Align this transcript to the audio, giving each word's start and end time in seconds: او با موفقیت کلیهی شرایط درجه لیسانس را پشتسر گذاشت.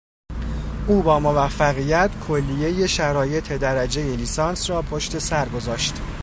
او 0.87 1.01
با 1.01 1.19
موفقیت 1.19 2.09
کلیهی 2.27 2.87
شرایط 2.87 3.53
درجه 3.53 4.15
لیسانس 4.15 4.69
را 4.69 4.81
پشتسر 4.81 5.49
گذاشت. 5.49 5.93